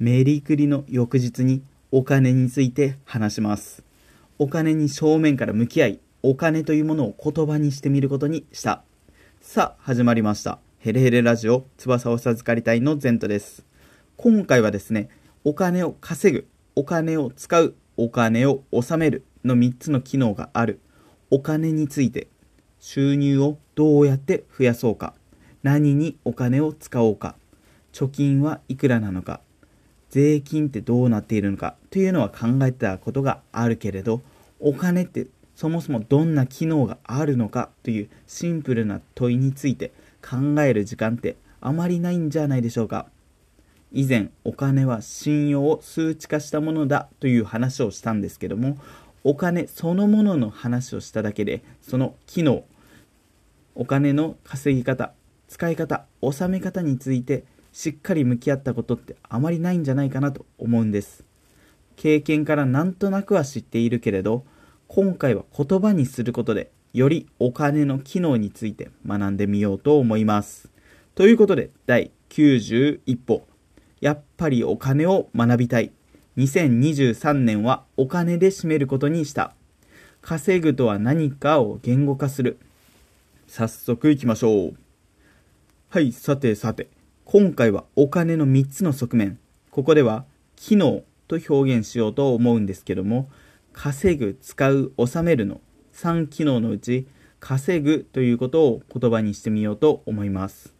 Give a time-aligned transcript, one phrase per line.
[0.00, 3.84] メリクリの翌日にお金について話します。
[4.40, 8.82] お金に正面から向き合い、お金というものを言葉にしてみることにした。
[9.40, 10.58] さあ、始まりました。
[10.80, 13.64] ヘレヘレラジオ、翼を授かりたいのゼントです。
[14.16, 15.10] 今回はですね、
[15.44, 20.80] お金を稼ぐ、お金を使う、お金を納めるの3つの機能がある。
[21.30, 22.26] お金について、
[22.80, 25.14] 収入をどうやって増やそうか、
[25.62, 27.36] 何にお金を使おうか、
[27.92, 29.40] 貯金はいくらなのか、
[30.14, 34.20] 税金ってどうなっているのかというのは考えたことがあるけれど
[34.60, 39.90] お金ってそもそもどんな機能があるのかというシンプルな問いについて
[40.22, 43.08] 考える時間ってあまりないんじゃないでしょうか。
[43.90, 48.78] 以前お金は信用を数値化したものだという話をしたんですけども
[49.24, 52.62] お金そのものの話をしただけでその機能
[53.74, 55.12] お金の稼ぎ方
[55.48, 57.44] 使い方納め方について
[57.74, 61.24] しっかり向き合ったことってあまりないんじゃないかなと思うんです。
[61.96, 64.44] 経験からなんとなくは知っているけれど
[64.86, 70.70] 今回は言葉にすることでよりお金の機能について学んでみようと思います。
[71.16, 73.44] ということで第91歩。
[74.00, 75.90] やっぱりお金を学びたい。
[76.36, 79.52] 2023年はお金で締めることにした。
[80.22, 82.56] 稼ぐとは何かを言語化する。
[83.48, 84.74] 早速いきましょう。
[85.88, 86.93] はいさてさて。
[87.26, 89.38] 今回はお金の3つの側面。
[89.70, 93.30] ここでは機能と表現しようと思うんですけども
[93.72, 95.62] 稼ぐ使う納めるの。
[95.94, 97.08] 3機能のうち
[97.40, 100.74] 稼ぐということを言葉にしてみようと思います。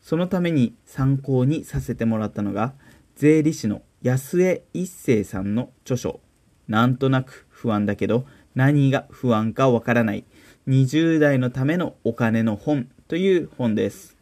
[0.00, 2.72] そのために参考にさせてもらったのが
[3.14, 6.20] 税理士の安江一生さんの著書。
[6.66, 10.24] なんとなく不安だけど何が不安かわからない。
[10.66, 14.13] 20代のためのお金の本という本です。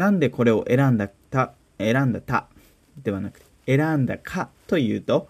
[0.00, 2.46] なんでこれを選んだた、選んだた
[3.02, 5.28] ではなくて、選んだかというと、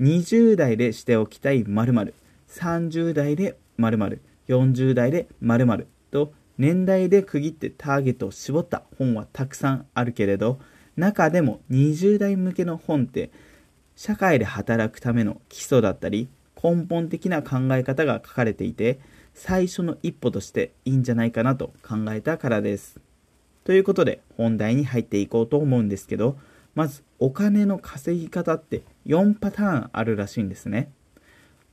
[0.00, 2.14] 20代でしておきたい〇〇、
[2.48, 10.60] 30代で〇〇、40代で〇〇と、年代で区切ってターゲットを絞った本はたくさんあるけれど、
[10.96, 13.30] 中でも20代向けの本って、
[13.96, 18.98] 社会で働くための基礎だったり、根本的な考え方が書かれていて、
[19.34, 23.05] 最初の一歩としていいんじゃないかなと考えたからです。
[23.66, 26.38] ということで本題に入っていこうと思うんですけど
[26.76, 30.92] まずお金の稼ぎ方って4パターンあるらしいんですね。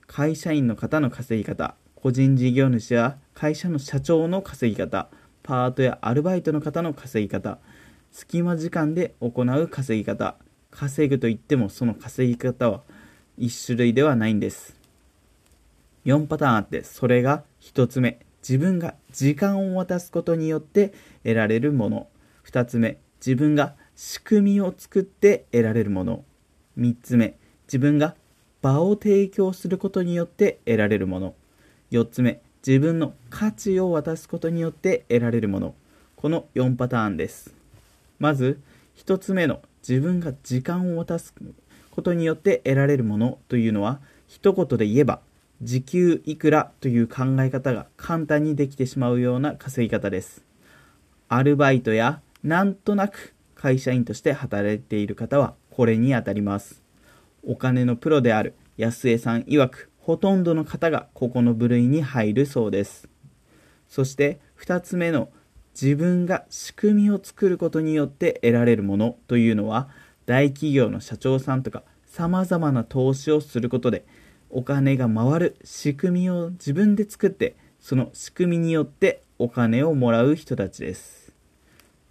[0.07, 5.07] 会社員の方の稼ぎ方個人事業主や会社の社長の稼ぎ方
[5.43, 7.59] パートやアルバイトの方の稼ぎ方
[8.11, 10.35] 隙間時間で行う稼ぎ方
[10.71, 12.81] 稼ぐといってもその稼ぎ方は
[13.37, 14.75] 1種類ではないんです。
[16.05, 18.19] 4パターンあってそれが1つ目。
[18.47, 20.93] 自分が時間を渡すことによって
[21.23, 22.07] 得られるもの。
[22.45, 26.25] 2つ目自分が仕組みを作って得られるもの。
[26.77, 27.37] 3つ目
[27.67, 28.15] 自分が
[28.61, 31.35] 場を提供することによって得られるもの。
[31.91, 35.75] 4つ目自分の価値を渡すことによって得られるもの。
[36.17, 37.53] この4パターンです。
[38.19, 38.59] まず
[38.97, 41.33] 1つ目の自分が時間を渡す
[41.91, 45.21] ことによって得られるものというのは一言で言えば
[45.63, 50.43] 時給いくらという考え方が簡単にできてしまうような稼ぎ方です。
[51.29, 56.83] アルバイトやなんとなく会社員として働いている方はこれに当たります。
[57.43, 63.07] お金のプロである安江さん曰くほとんどの方がここの部類に入るそうです。
[63.87, 65.29] そして2つ目の
[65.79, 69.87] 自分が仕組みを作ることによって得られるものというのは
[70.25, 74.05] 大企業の社長さんとか様々な投資をすることで
[74.55, 81.33] お金が回る仕組みを自分で作ってその仕組みによってお金をもらう人たちです。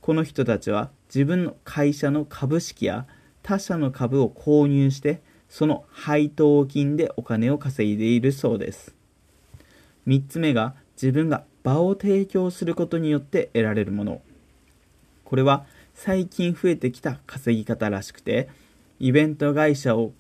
[0.01, 3.07] この人たちは自分の会社の株式や
[3.43, 8.95] 他社の株を購入してその配当金でお金を稼いでいるそうです。
[10.09, 14.21] 3つ目が自分が場を提供することによって得られるもの。
[15.25, 15.65] これは
[15.95, 18.49] 最近増えてきた稼ぎ方らしくて
[18.99, 20.13] イベント会社を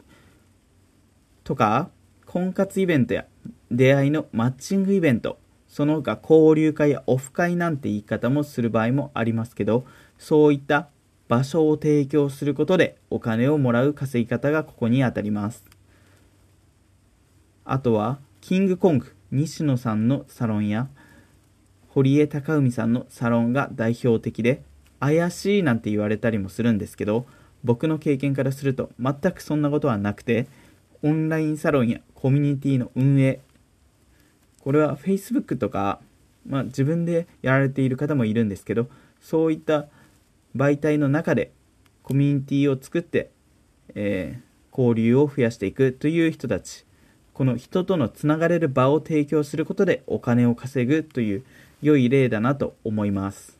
[1.44, 1.90] とか
[2.32, 3.26] 婚活イベントや
[3.70, 5.38] 出会いのマッチングイベント、
[5.68, 9.84] その他交流会やオフ会なんて言い方もする場合もありますけど、
[10.16, 10.88] そういった
[11.28, 15.66] 場所を提供することでお金をもらう稼ぎ方がここにあたります。
[17.66, 20.88] あとは、キングコング、西野さんのサロンや、
[21.88, 24.62] 堀江貴文さんのサロンが代表的で、
[25.00, 27.26] 怪しいなんて言われたりもするんですけど、
[27.62, 30.46] 僕の経験からすると全くそんなことはなくて、
[31.02, 33.40] オンラインサロンやコミュニティの運営、
[34.60, 36.00] これは Facebook とか、
[36.46, 38.88] まあ、自分でやられている方もいるんですけど、
[39.20, 39.86] そういった
[40.56, 41.52] 媒体の中で
[42.02, 43.30] コミュニティを作って
[43.94, 46.84] えー、交流を増やしていくという人たち。
[47.32, 51.44] この人とのつながれる場を提供することでお金を稼ぐという
[51.80, 53.58] 良い例だなと思います。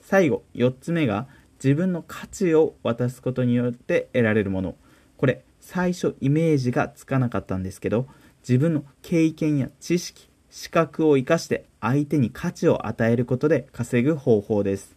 [0.00, 1.26] 最後4つ目が
[1.62, 4.74] 自分の価値を渡すことによって得られるもの。
[5.18, 8.06] これ最初イメージがつかなかったんですけど
[8.48, 14.94] 自分の経験や知識資格を生かして相手に価値を与えることで稼ぐ方法です。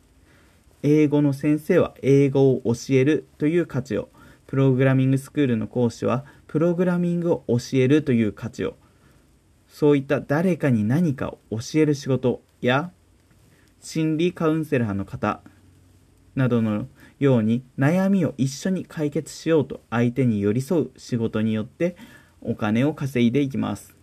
[0.84, 4.10] 英語の先生は英語を教えるという価値を。
[4.46, 8.76] プログラミングスクールの講師はプログラミングを教えるという価値を。
[9.68, 12.92] そういった誰かに何かを教える仕事や
[13.82, 15.42] 心理カウンセラーの方
[16.36, 16.88] などの
[17.20, 21.96] ように悩みを一緒に解決しようと相手に寄り添う仕事によって
[22.42, 23.96] お金を稼いでいきます。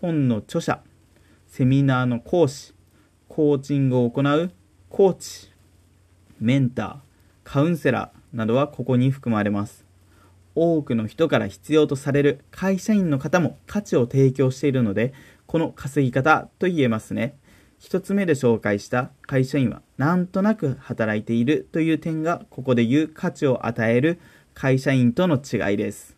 [0.00, 0.80] 本の著者
[1.48, 2.74] セミナーの講師
[3.28, 4.52] コーチングを行う
[4.88, 5.50] コーチ
[6.40, 6.96] メンター
[7.42, 9.84] カウンセラーなどはここに含まれます。
[10.54, 15.14] 多くの人から必要とされる会社員の方も価値を提供しているので
[15.46, 17.37] この稼ぎ方と言えますね。
[17.80, 24.18] 1つ目で紹介した会社員はなんとなく働いているという点がここで言う価値を与える
[24.54, 26.16] 会社員との違いです。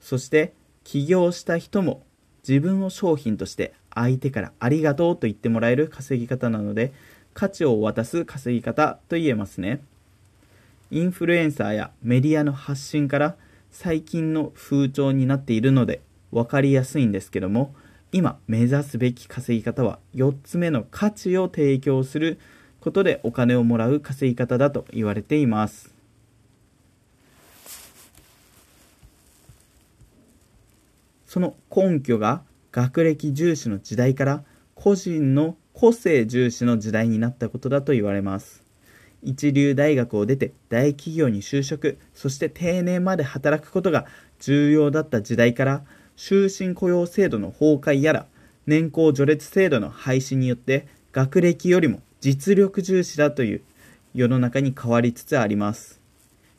[0.00, 0.52] そして
[0.84, 2.04] 起業した人も
[2.46, 6.92] 自分を商品として相手からありがとうと言ってもらえる稼ぎ方なので
[7.34, 9.82] 価値を渡す稼ぎ方と言えますね。
[10.90, 13.36] インフルエンサーやメディアの発信から
[13.70, 16.00] 最近の風潮になっているので
[16.30, 17.74] 分かりやすいんですけども
[18.12, 22.38] 今目指すべき稼ぎ方は4つ目の価値を提供する
[22.80, 25.92] ことでお金をもらう稼ぎ方だと言われています。
[31.26, 32.42] その根拠が
[32.72, 34.44] 学歴重視の時代から
[34.74, 38.62] 個人の個性重視の時代になったことだと言われます。
[39.22, 44.06] 一流大学を出て大企業に就職そして定年まで働くことが
[44.38, 45.84] 重要だった時代から
[46.16, 48.26] 終身雇用制度の崩壊やら
[48.66, 53.62] 年功序列制度の廃止によって学歴よりも実力重視だという
[54.14, 56.00] 世の中に変わりつつあります。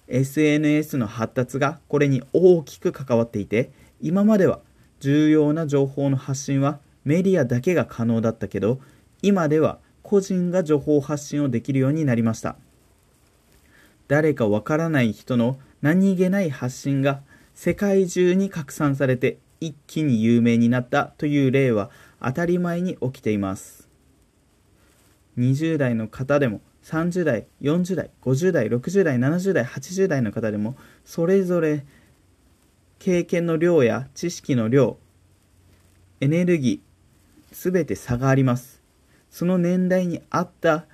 [0.07, 4.62] SNS の発達がこれに大きく関わっていて今までは
[5.00, 8.80] 重要な情報の発信はメディアだけが可能だったけど
[9.21, 12.56] 今では個人が情報発信をできるようになりました。
[14.07, 17.21] 誰かわからない人の何気ない発信が
[17.54, 21.89] 世界中に拡散されて一気に有名になったという例は
[22.21, 23.88] 当たり前に起きています。
[25.38, 30.75] 20代の方でも30代40代50代60代70代80代の方でも
[31.06, 31.86] それぞれ
[32.98, 34.98] 経験の量や知識の量
[36.21, 38.81] エネルギーすべて差があります。
[39.30, 40.86] その年代に合った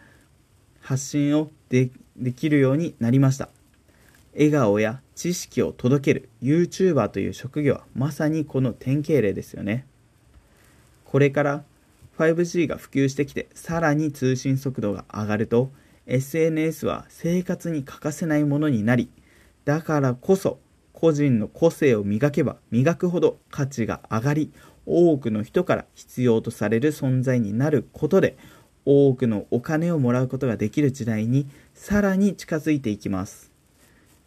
[0.82, 1.90] 発信をで
[2.36, 3.50] きるようになりました。
[4.34, 9.86] 笑顔や知識を届ける YouTuber という職業はまさにこの典型例ですよね。
[11.06, 11.64] これから
[12.18, 15.72] 5G が普及してきてさらに通信速度が上がると
[16.06, 19.10] SNS は生活に欠かせないものになり
[19.66, 20.60] だからこそ
[20.92, 24.52] 個人の個性を磨けば磨くほど価値が上がり
[24.86, 28.38] 多くの人から必要とされる存在になることで
[28.86, 33.53] 多くのお金をもらうことができる時代にさらに近づいていきます。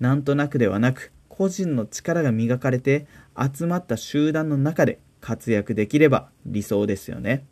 [0.01, 3.07] なんとなくではなく個人の力が磨かれて
[3.37, 7.45] 集まった集団の中で活躍できれば理想ですよね。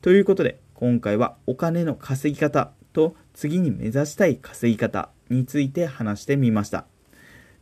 [0.00, 6.86] ということで今回はお金の稼ぎ方と次に目指したい稼ぎ方について話してみました。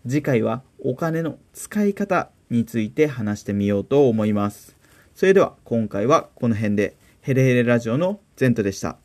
[0.07, 4.77] 次回はお金の使い方について話してみようと思います。
[5.15, 8.97] それでは今回はこの辺でヘレヘレラジオのゼントでした。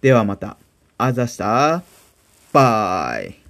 [0.00, 0.56] ではまた。
[0.98, 1.82] あざした。
[2.52, 3.41] バイ。